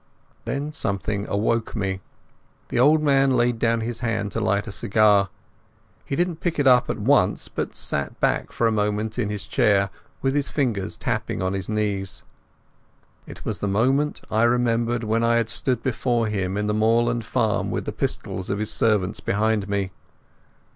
Then 0.45 0.71
something 0.73 1.27
awoke 1.29 1.75
me. 1.75 2.01
The 2.69 2.79
old 2.79 3.03
man 3.03 3.37
laid 3.37 3.59
down 3.59 3.81
his 3.81 3.99
hand 3.99 4.31
to 4.31 4.39
light 4.39 4.65
a 4.65 4.71
cigar. 4.71 5.29
He 6.03 6.15
didn't 6.15 6.37
pick 6.39 6.57
it 6.57 6.65
up 6.65 6.89
at 6.89 6.97
once, 6.97 7.47
but 7.49 7.75
sat 7.75 8.19
back 8.19 8.51
for 8.51 8.65
a 8.65 8.71
moment 8.71 9.19
in 9.19 9.29
his 9.29 9.45
chair, 9.45 9.91
with 10.23 10.33
his 10.33 10.49
fingers 10.49 10.97
tapping 10.97 11.43
on 11.43 11.53
his 11.53 11.69
knees. 11.69 12.23
It 13.27 13.45
was 13.45 13.59
the 13.59 13.67
movement 13.67 14.21
I 14.31 14.41
remembered 14.41 15.03
when 15.03 15.23
I 15.23 15.35
had 15.35 15.51
stood 15.51 15.83
before 15.83 16.25
him 16.25 16.57
in 16.57 16.65
the 16.65 16.73
moorland 16.73 17.23
farm, 17.23 17.69
with 17.69 17.85
the 17.85 17.91
pistols 17.91 18.49
of 18.49 18.57
his 18.57 18.71
servants 18.73 19.19
behind 19.19 19.69
me. 19.69 19.91